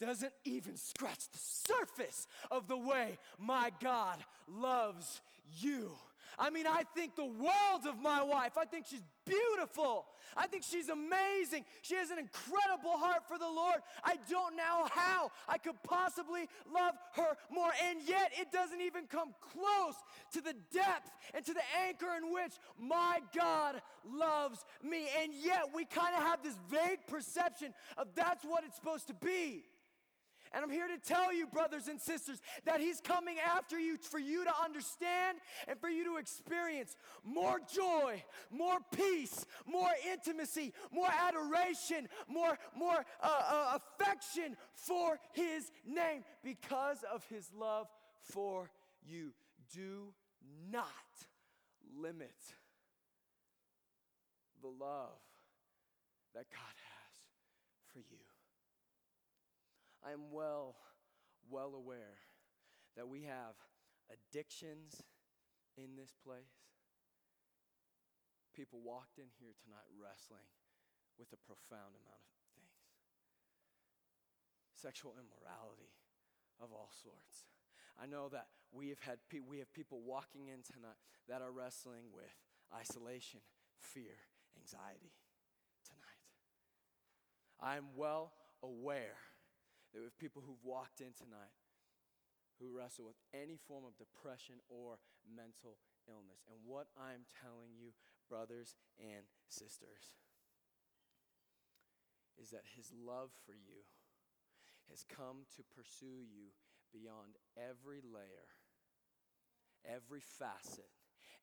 [0.00, 5.20] Doesn't even scratch the surface of the way my God loves
[5.60, 5.92] you.
[6.38, 8.52] I mean, I think the world of my wife.
[8.58, 10.06] I think she's beautiful.
[10.36, 11.64] I think she's amazing.
[11.82, 13.80] She has an incredible heart for the Lord.
[14.02, 17.70] I don't know how I could possibly love her more.
[17.88, 19.94] And yet, it doesn't even come close
[20.32, 25.06] to the depth and to the anchor in which my God loves me.
[25.22, 29.14] And yet, we kind of have this vague perception of that's what it's supposed to
[29.14, 29.64] be.
[30.54, 34.20] And I'm here to tell you, brothers and sisters, that He's coming after you for
[34.20, 41.08] you to understand and for you to experience more joy, more peace, more intimacy, more
[41.08, 47.88] adoration, more, more uh, uh, affection for His name because of His love
[48.22, 48.70] for
[49.04, 49.32] you.
[49.74, 50.12] Do
[50.70, 50.84] not
[52.00, 52.36] limit
[54.62, 55.18] the love
[56.34, 57.14] that God has
[57.92, 58.23] for you.
[60.04, 60.76] I am well,
[61.48, 62.20] well aware
[62.96, 63.56] that we have
[64.12, 65.00] addictions
[65.76, 66.60] in this place.
[68.54, 70.46] People walked in here tonight wrestling
[71.18, 72.84] with a profound amount of things
[74.84, 75.96] sexual immorality
[76.60, 77.48] of all sorts.
[77.96, 81.50] I know that we have had pe- we have people walking in tonight that are
[81.50, 82.36] wrestling with
[82.74, 83.40] isolation,
[83.80, 84.20] fear,
[84.60, 85.16] anxiety
[85.88, 86.20] tonight.
[87.60, 89.16] I am well aware
[89.94, 91.54] that we have people who've walked in tonight
[92.58, 95.78] who wrestle with any form of depression or mental
[96.10, 96.42] illness.
[96.50, 97.94] And what I'm telling you,
[98.28, 100.18] brothers and sisters,
[102.34, 103.86] is that his love for you
[104.90, 106.50] has come to pursue you
[106.92, 108.50] beyond every layer,
[109.86, 110.90] every facet,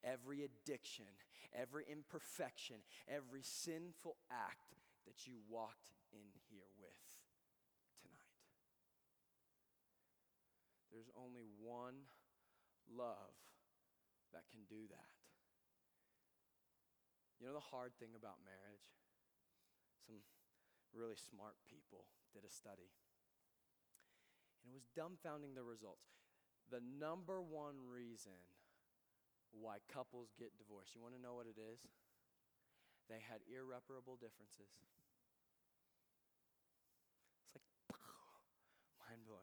[0.04, 1.12] every addiction,
[1.56, 4.76] every imperfection, every sinful act
[5.08, 7.00] that you walked in here with.
[10.92, 12.12] There's only one
[12.92, 13.34] love
[14.36, 15.12] that can do that.
[17.40, 18.86] You know the hard thing about marriage?
[20.06, 20.22] Some
[20.94, 22.92] really smart people did a study.
[24.62, 26.14] And it was dumbfounding the results.
[26.70, 28.38] The number one reason
[29.52, 31.82] why couples get divorced, you want to know what it is?
[33.10, 34.70] They had irreparable differences.
[34.70, 35.10] It's like
[39.02, 39.41] mind blowing?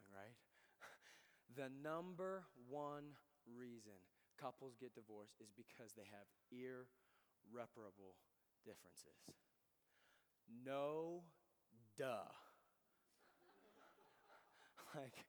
[1.58, 3.02] The number one
[3.58, 3.98] reason
[4.40, 8.14] couples get divorced is because they have irreparable
[8.64, 9.18] differences.
[10.64, 11.24] No,
[11.96, 12.30] duh.
[14.94, 15.24] like,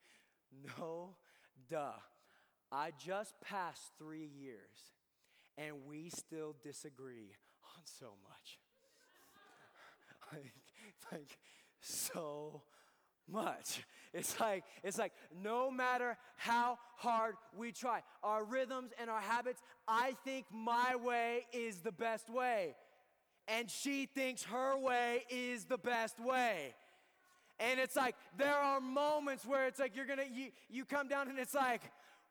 [0.77, 1.15] no,
[1.67, 1.97] duh.
[2.71, 4.93] I just passed three years
[5.57, 7.33] and we still disagree
[7.75, 8.59] on so much.
[10.31, 10.53] like,
[11.11, 11.39] like
[11.81, 12.61] so
[13.31, 13.85] much.
[14.13, 15.13] It's like it's like
[15.43, 21.45] no matter how hard we try, our rhythms and our habits, I think my way
[21.53, 22.75] is the best way.
[23.47, 26.73] And she thinks her way is the best way.
[27.59, 31.29] And it's like there are moments where it's like you're gonna you, you come down
[31.29, 31.81] and it's like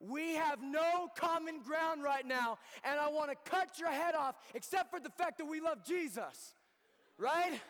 [0.00, 4.36] we have no common ground right now, and I want to cut your head off,
[4.54, 6.54] except for the fact that we love Jesus,
[7.18, 7.60] right?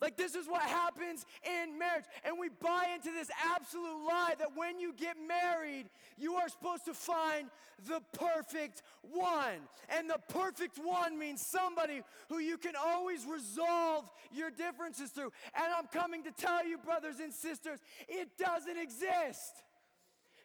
[0.00, 2.04] Like, this is what happens in marriage.
[2.24, 6.84] And we buy into this absolute lie that when you get married, you are supposed
[6.84, 7.48] to find
[7.86, 9.60] the perfect one.
[9.88, 15.32] And the perfect one means somebody who you can always resolve your differences through.
[15.54, 19.64] And I'm coming to tell you, brothers and sisters, it doesn't exist.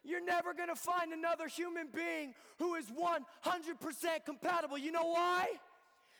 [0.04, 4.76] You're never gonna find another human being who is 100% compatible.
[4.76, 5.48] You know why?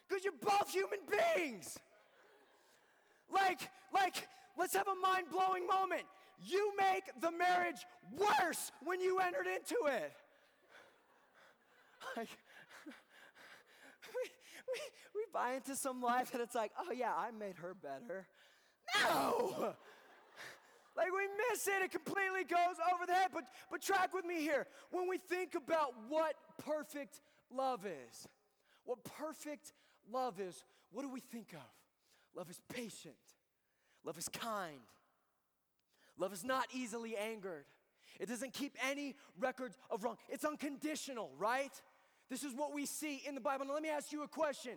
[0.08, 1.78] Because you're both human beings.
[3.34, 6.02] Like, like, let's have a mind blowing moment.
[6.42, 7.84] You make the marriage
[8.16, 10.12] worse when you entered into it.
[12.16, 12.28] Like,
[14.14, 14.30] we,
[14.72, 14.80] we,
[15.14, 18.26] we buy into some life and it's like, oh yeah, I made her better.
[19.00, 19.74] No!
[20.96, 23.30] Like we miss it, it completely goes over the head.
[23.34, 24.66] But, but track with me here.
[24.92, 27.20] When we think about what perfect
[27.52, 28.28] love is,
[28.84, 29.72] what perfect
[30.08, 31.83] love is, what do we think of?
[32.36, 33.14] Love is patient.
[34.04, 34.80] Love is kind.
[36.18, 37.64] Love is not easily angered.
[38.20, 40.16] It doesn't keep any records of wrong.
[40.28, 41.72] It's unconditional, right?
[42.30, 43.66] This is what we see in the Bible.
[43.66, 44.74] Now, let me ask you a question.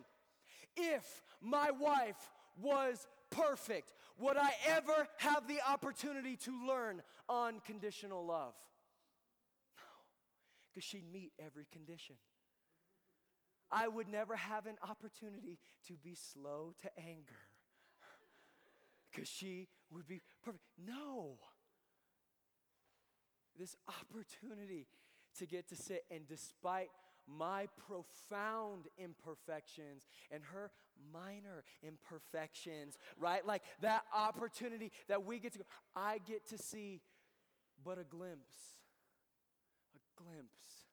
[0.76, 8.54] If my wife was perfect, would I ever have the opportunity to learn unconditional love?
[9.78, 9.84] No,
[10.74, 12.16] because she'd meet every condition.
[13.72, 17.47] I would never have an opportunity to be slow to anger
[19.12, 20.64] because she would be perfect.
[20.86, 21.38] No.
[23.58, 24.88] This opportunity
[25.40, 26.90] to get to sit and despite
[27.28, 30.72] my profound imperfections and her
[31.12, 33.46] minor imperfections, right?
[33.46, 35.66] Like that opportunity that we get to go,
[35.96, 37.02] I get to see
[37.84, 38.78] but a glimpse,
[39.96, 40.88] a glimpse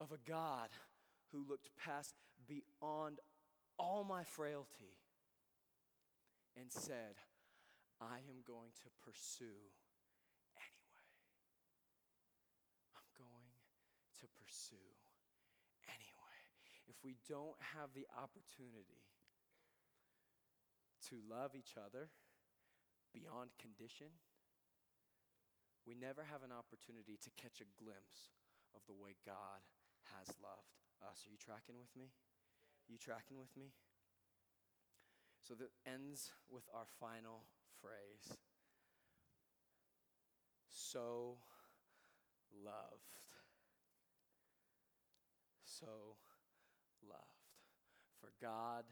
[0.00, 0.68] of a God
[1.32, 2.14] who looked past
[2.46, 3.18] beyond
[3.78, 4.96] all my frailty
[6.58, 7.18] and said,
[8.00, 9.74] I am going to pursue
[10.58, 11.10] anyway.
[12.94, 13.54] I'm going
[14.22, 14.90] to pursue
[15.86, 16.40] anyway.
[16.86, 19.06] If we don't have the opportunity
[21.10, 22.10] to love each other
[23.12, 24.14] beyond condition,
[25.84, 28.32] we never have an opportunity to catch a glimpse
[28.72, 29.60] of the way God
[30.16, 31.28] has loved us.
[31.28, 32.08] Are you tracking with me?
[32.88, 33.72] Are you tracking with me?
[35.46, 37.44] So that ends with our final
[37.82, 38.38] phrase.
[40.72, 41.36] So
[42.64, 43.20] loved.
[45.66, 46.16] So
[47.06, 47.52] loved.
[48.22, 48.84] For God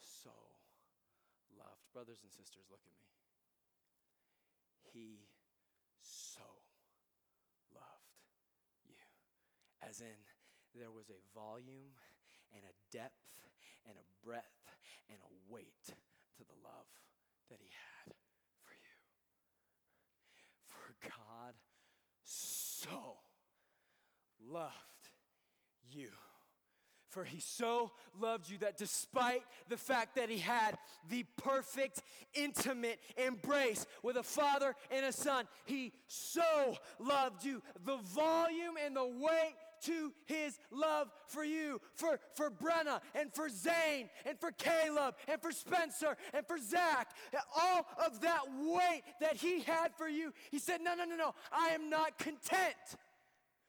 [0.00, 0.34] so
[1.56, 1.86] loved.
[1.94, 3.06] Brothers and sisters, look at me.
[4.92, 5.28] He
[6.02, 6.42] so
[7.70, 8.18] loved
[8.84, 8.98] you.
[9.88, 10.18] As in,
[10.74, 11.94] there was a volume
[12.52, 13.38] and a depth
[13.86, 14.57] and a breadth
[15.50, 16.86] weight to the love
[17.50, 18.14] that he had
[18.62, 18.96] for you.
[20.66, 21.54] For God
[22.22, 23.18] so
[24.50, 24.72] loved
[25.90, 26.10] you.
[27.08, 30.76] For he so loved you that despite the fact that he had
[31.08, 32.02] the perfect,
[32.34, 37.62] intimate embrace with a father and a son, he so loved you.
[37.84, 43.48] The volume and the weight to his love for you, for, for Brenna and for
[43.48, 47.08] Zane and for Caleb and for Spencer and for Zach.
[47.56, 51.34] All of that weight that he had for you, he said, No, no, no, no,
[51.52, 52.74] I am not content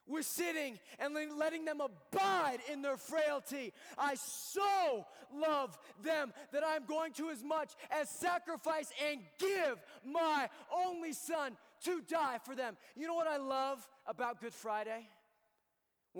[0.10, 3.72] with sitting and letting them abide in their frailty.
[3.98, 10.50] I so love them that I'm going to as much as sacrifice and give my
[10.76, 11.56] only son
[11.86, 12.76] to die for them.
[12.96, 15.08] You know what I love about Good Friday?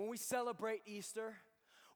[0.00, 1.34] When we celebrate Easter.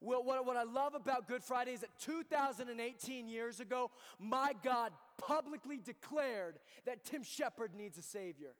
[0.00, 4.92] Well, what, what I love about Good Friday is that 2018 years ago, my God
[5.16, 8.50] publicly declared that Tim Shepard needs a Savior.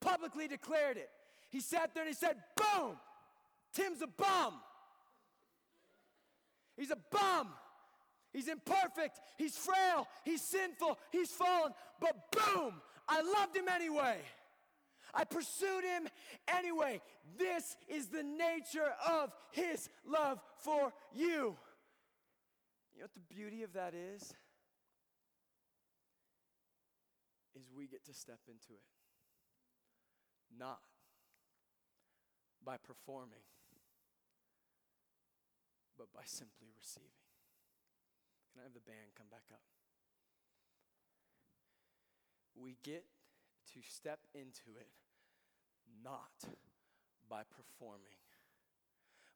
[0.00, 1.10] Publicly declared it.
[1.50, 2.96] He sat there and he said, Boom!
[3.74, 4.54] Tim's a bum.
[6.78, 7.48] He's a bum.
[8.32, 9.20] He's imperfect.
[9.36, 10.08] He's frail.
[10.24, 10.98] He's sinful.
[11.10, 11.72] He's fallen.
[12.00, 12.80] But boom!
[13.06, 14.16] I loved him anyway.
[15.14, 16.08] I pursued him
[16.48, 17.00] anyway.
[17.38, 21.56] This is the nature of his love for you.
[22.94, 24.22] You know what the beauty of that is?
[27.54, 28.84] Is we get to step into it.
[30.58, 30.80] Not
[32.64, 33.44] by performing,
[35.96, 37.10] but by simply receiving.
[38.52, 39.60] Can I have the band come back up?
[42.58, 43.04] We get
[43.76, 44.88] to step into it
[46.02, 46.48] not
[47.28, 48.16] by performing,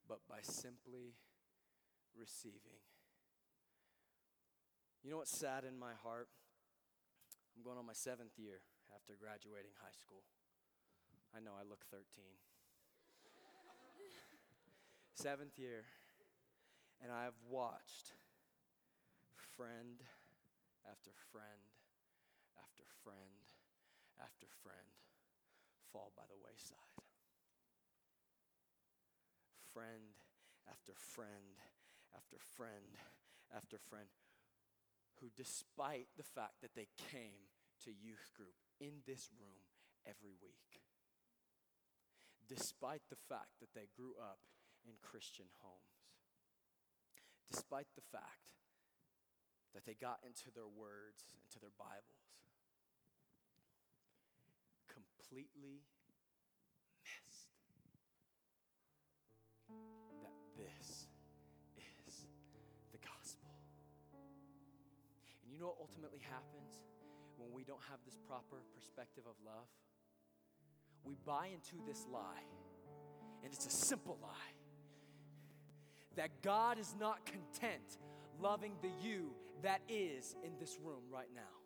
[0.08, 1.12] but by simply
[2.16, 2.80] receiving.
[5.04, 6.28] You know what's sad in my heart?
[7.52, 8.64] I'm going on my seventh year
[8.96, 10.24] after graduating high school.
[11.36, 12.00] I know I look 13.
[15.14, 15.84] seventh year,
[17.04, 18.16] and I've watched
[19.56, 20.00] friend
[20.88, 21.60] after friend
[22.56, 23.39] after friend
[24.22, 24.94] after friend
[25.92, 27.00] fall by the wayside.
[29.72, 30.14] Friend
[30.68, 31.58] after friend
[32.14, 33.00] after friend
[33.54, 34.10] after friend
[35.20, 37.52] who, despite the fact that they came
[37.84, 39.68] to youth group in this room
[40.08, 40.80] every week,
[42.48, 44.40] despite the fact that they grew up
[44.84, 46.16] in Christian homes,
[47.50, 48.56] despite the fact
[49.74, 52.19] that they got into their words, into their Bibles,
[55.30, 55.78] completely
[57.22, 57.46] missed
[60.22, 61.06] that this
[62.08, 62.26] is
[62.90, 63.50] the gospel.
[65.44, 66.82] And you know what ultimately happens
[67.36, 69.68] when we don't have this proper perspective of love?
[71.04, 72.44] We buy into this lie,
[73.44, 74.54] and it's a simple lie
[76.16, 77.98] that God is not content
[78.40, 79.30] loving the you
[79.62, 81.59] that is in this room right now.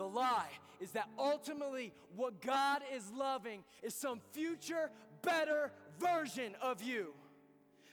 [0.00, 0.48] The lie
[0.80, 4.90] is that ultimately what God is loving is some future
[5.20, 7.12] better version of you.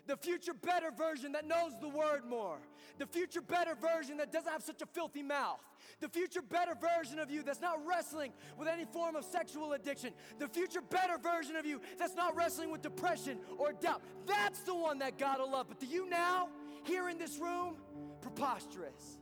[0.05, 2.60] The future better version that knows the word more.
[2.97, 5.60] The future better version that doesn't have such a filthy mouth.
[5.99, 10.14] The future better version of you that's not wrestling with any form of sexual addiction.
[10.39, 14.01] The future better version of you that's not wrestling with depression or doubt.
[14.26, 15.66] That's the one that God will love.
[15.68, 16.47] But do you now,
[16.86, 17.76] here in this room,
[18.22, 19.16] preposterous.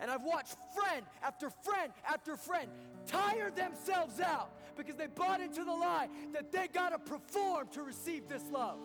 [0.00, 2.68] And I've watched friend after friend after friend
[3.06, 7.82] tire themselves out because they bought into the lie that they got to perform to
[7.82, 8.78] receive this love.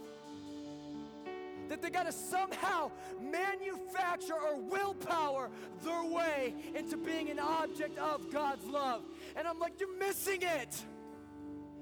[1.69, 2.91] That they got to somehow
[3.21, 5.49] manufacture or willpower
[5.83, 9.01] their way into being an object of God's love.
[9.35, 10.83] And I'm like, you're missing it.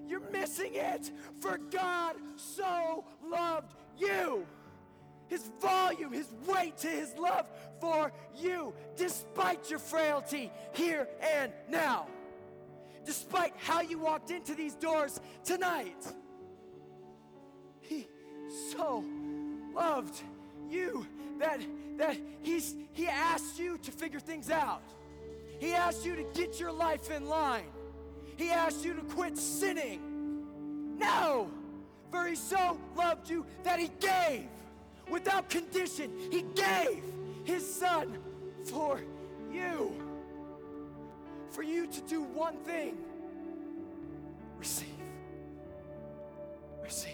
[0.08, 1.12] You're missing it.
[1.40, 4.46] For God so loved you
[5.28, 7.48] his volume, his weight to his love
[7.80, 12.08] for you, despite your frailty here and now.
[13.06, 16.06] Despite how you walked into these doors tonight.
[17.82, 18.08] He
[18.72, 19.04] so
[19.74, 20.22] loved
[20.70, 21.06] you
[21.40, 21.62] that,
[21.98, 24.84] that he's, he asked you to figure things out.
[25.60, 27.72] He asked you to get your life in line.
[28.38, 30.98] He asked you to quit sinning.
[30.98, 31.52] No!
[32.12, 34.48] For he so loved you that he gave
[35.10, 36.12] without condition.
[36.32, 37.04] He gave
[37.44, 38.18] his son
[38.66, 39.02] for
[39.52, 39.94] you.
[41.52, 42.98] For you to do one thing
[44.58, 44.88] receive.
[46.82, 47.12] Receive.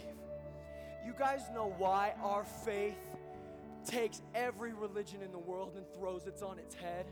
[1.06, 2.98] You guys know why our faith
[3.86, 7.06] takes every religion in the world and throws it on its head?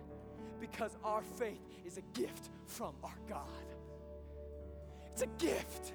[0.59, 3.47] Because our faith is a gift from our God.
[5.11, 5.93] It's a gift.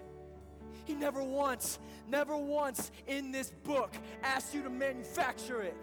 [0.85, 1.78] He never once,
[2.09, 5.76] never once in this book asked you to manufacture it.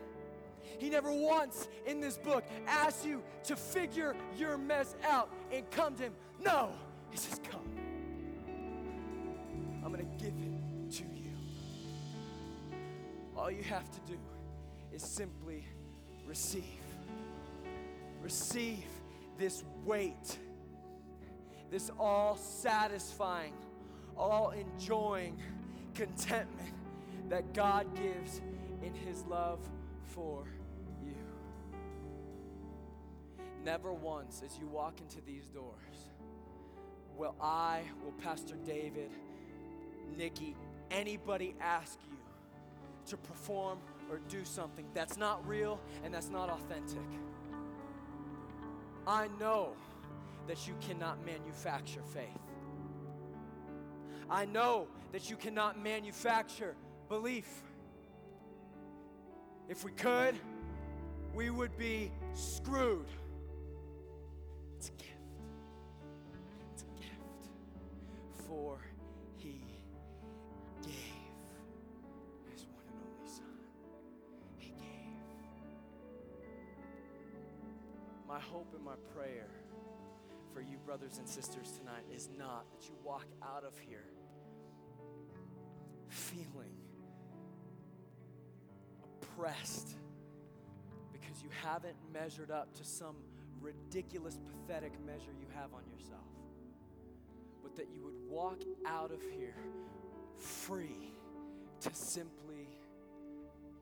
[0.78, 5.95] He never once in this book asked you to figure your mess out and come
[5.95, 6.14] to Him.
[6.43, 6.72] No,
[7.12, 7.62] He says, Come.
[9.84, 11.32] I'm going to give it to you.
[13.36, 14.18] All you have to do
[14.93, 15.66] is simply
[16.28, 16.64] receive.
[18.22, 18.86] Receive
[19.38, 20.38] this weight,
[21.72, 23.54] this all satisfying
[24.20, 25.38] all enjoying
[25.95, 26.74] contentment
[27.30, 28.41] that God gives
[28.84, 29.59] in His love
[30.03, 30.45] for
[31.03, 31.15] you.
[33.63, 36.09] Never once, as you walk into these doors,
[37.17, 39.11] will I, will Pastor David,
[40.17, 40.55] Nikki,
[40.91, 42.17] anybody ask you
[43.07, 46.99] to perform or do something that's not real and that's not authentic.
[49.07, 49.74] I know
[50.47, 52.28] that you cannot manufacture faith.
[54.32, 56.75] I know that you cannot manufacture
[57.07, 57.47] belief.
[59.67, 60.36] If we could,
[61.34, 63.07] we would be screwed.
[64.77, 65.13] It's a gift.
[66.73, 67.49] It's a gift.
[68.47, 68.80] For
[69.38, 69.61] he
[70.84, 70.93] gave
[72.51, 73.45] his one and only son.
[74.57, 74.86] He gave.
[78.27, 79.47] My hope and my prayer
[80.53, 84.05] for you, brothers and sisters, tonight is not that you walk out of here
[86.10, 86.74] feeling
[89.22, 89.95] oppressed
[91.12, 93.16] because you haven't measured up to some
[93.62, 96.28] ridiculous, pathetic measure you have on yourself,
[97.62, 99.55] but that you would walk out of here
[100.36, 101.14] free
[101.82, 102.68] to simply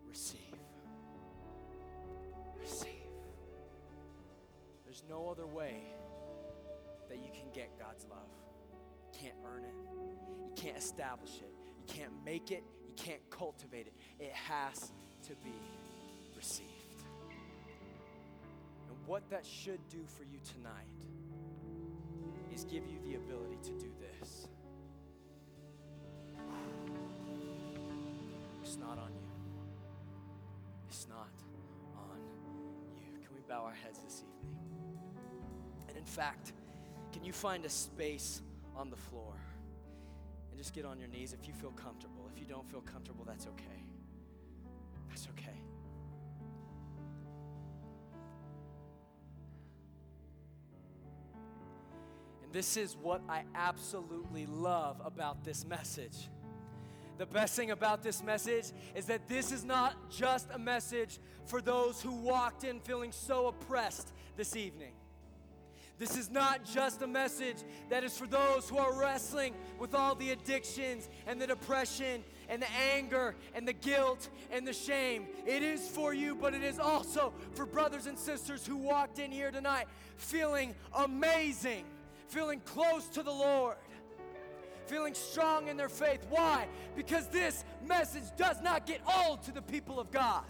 [0.08, 0.40] receive.
[2.60, 2.90] Receive.
[4.86, 5.84] There's no other way
[7.10, 8.30] that you can get God's love.
[9.14, 9.74] You can't earn it,
[10.46, 11.54] you can't establish it,
[11.88, 13.94] can't make it, you can't cultivate it.
[14.20, 14.92] It has
[15.24, 15.54] to be
[16.36, 16.72] received.
[18.90, 20.88] And what that should do for you tonight
[22.54, 24.48] is give you the ability to do this.
[28.64, 29.30] It's not on you.
[30.90, 31.30] It's not
[31.96, 33.20] on you.
[33.26, 34.58] Can we bow our heads this evening?
[35.88, 36.52] And in fact,
[37.14, 38.42] can you find a space
[38.76, 39.34] on the floor?
[40.58, 42.28] And just get on your knees if you feel comfortable.
[42.34, 43.84] If you don't feel comfortable, that's okay.
[45.08, 45.56] That's okay.
[52.44, 56.28] And this is what I absolutely love about this message.
[57.20, 61.62] The best thing about this message is that this is not just a message for
[61.62, 64.94] those who walked in feeling so oppressed this evening.
[66.00, 67.58] This is not just a message
[67.90, 72.62] that is for those who are wrestling with all the addictions and the depression and
[72.62, 75.26] the anger and the guilt and the shame.
[75.48, 79.32] It is for you, but it is also for brothers and sisters who walked in
[79.32, 79.88] here tonight
[80.18, 81.86] feeling amazing,
[82.28, 83.78] feeling close to the Lord,
[84.86, 86.26] feeling strong in their faith.
[86.30, 86.68] Why?
[86.96, 90.44] Because this message does not get old to the people of God.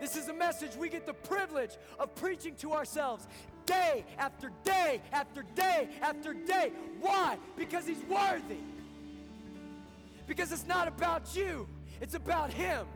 [0.00, 3.28] This is a message we get the privilege of preaching to ourselves
[3.66, 6.72] day after day after day after day.
[7.00, 7.38] Why?
[7.56, 8.60] Because He's worthy.
[10.26, 11.68] Because it's not about you,
[12.00, 12.86] it's about Him.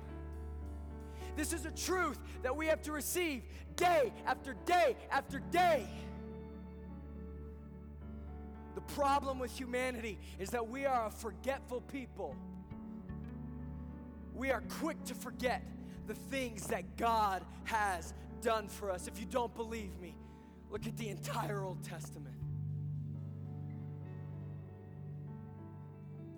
[1.36, 3.42] This is a truth that we have to receive
[3.76, 5.86] day after day after day.
[8.74, 12.34] The problem with humanity is that we are a forgetful people.
[14.34, 15.62] We are quick to forget
[16.06, 18.12] the things that God has
[18.42, 19.08] done for us.
[19.08, 20.14] If you don't believe me,
[20.70, 22.34] Look at the entire Old Testament.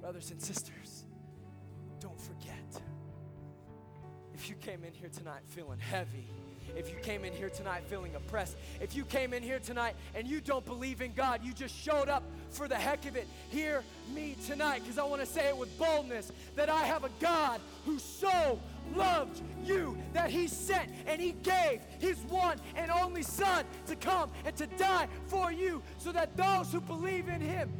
[0.00, 1.04] Brothers and sisters,
[2.00, 2.82] don't forget.
[4.34, 6.28] If you came in here tonight feeling heavy,
[6.76, 10.28] if you came in here tonight feeling oppressed, if you came in here tonight and
[10.28, 13.82] you don't believe in God, you just showed up for the heck of it, hear
[14.14, 17.60] me tonight because I want to say it with boldness that I have a God
[17.84, 18.60] who so
[18.96, 24.30] loved you that he sent and he gave his one and only Son to come
[24.44, 27.70] and to die for you so that those who believe in him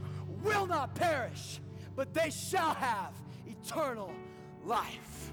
[0.43, 1.61] will not perish,
[1.97, 3.13] but they shall have
[3.47, 4.13] eternal
[4.65, 5.33] life.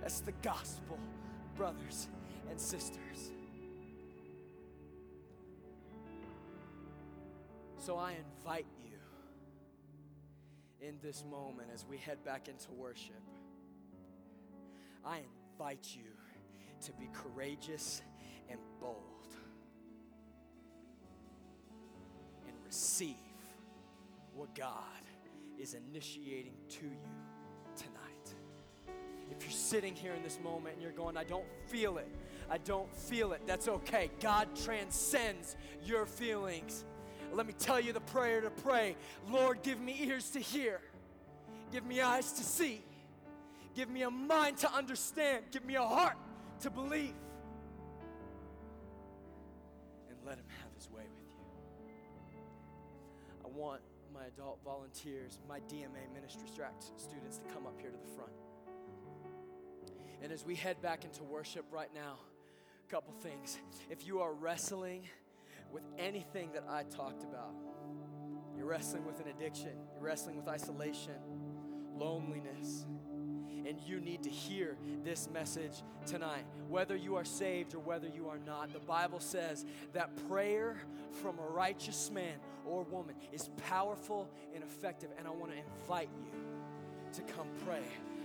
[0.00, 0.98] That's the gospel,
[1.56, 2.08] brothers
[2.50, 3.32] and sisters.
[7.78, 8.66] So I invite
[10.86, 13.22] in this moment as we head back into worship,
[15.04, 15.20] I
[15.52, 16.10] invite you
[16.84, 18.02] to be courageous
[18.50, 19.34] and bold
[22.46, 23.16] and receive
[24.34, 24.74] what God
[25.58, 28.34] is initiating to you tonight.
[29.30, 32.08] If you're sitting here in this moment and you're going, I don't feel it,
[32.50, 34.10] I don't feel it, that's okay.
[34.20, 36.84] God transcends your feelings.
[37.34, 38.96] Let me tell you the prayer to pray
[39.28, 40.80] Lord, give me ears to hear,
[41.72, 42.80] give me eyes to see,
[43.74, 46.16] give me a mind to understand, give me a heart
[46.60, 47.14] to believe.
[50.08, 51.44] And let Him have His way with you.
[53.44, 53.80] I want
[54.14, 56.48] my adult volunteers, my DMA ministry
[56.96, 58.32] students to come up here to the front.
[60.22, 62.16] And as we head back into worship right now,
[62.86, 63.58] a couple things.
[63.90, 65.02] If you are wrestling,
[65.74, 67.52] with anything that I talked about.
[68.56, 71.16] You're wrestling with an addiction, you're wrestling with isolation,
[71.96, 72.86] loneliness.
[73.66, 76.44] And you need to hear this message tonight.
[76.68, 79.64] Whether you are saved or whether you are not, the Bible says
[79.94, 80.76] that prayer
[81.22, 82.34] from a righteous man
[82.66, 85.08] or woman is powerful and effective.
[85.18, 86.40] And I want to invite you
[87.14, 87.84] to come pray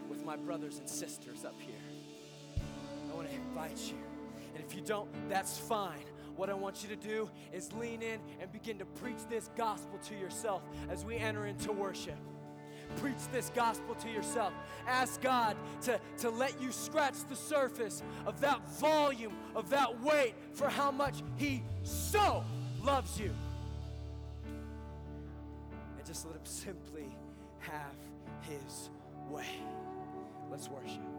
[0.10, 2.62] with my brothers and sisters up here.
[3.10, 3.98] I want to invite you.
[4.56, 6.04] And if you don't, that's fine.
[6.40, 10.00] What I want you to do is lean in and begin to preach this gospel
[10.06, 12.16] to yourself as we enter into worship.
[12.96, 14.54] preach this gospel to yourself.
[14.88, 20.34] Ask God to, to let you scratch the surface of that volume, of that weight
[20.54, 22.46] for how much He so
[22.86, 23.34] loves you.
[25.98, 27.18] And just let Him simply
[27.58, 27.96] have
[28.44, 28.90] His
[29.30, 29.60] way.
[30.50, 31.19] Let's worship.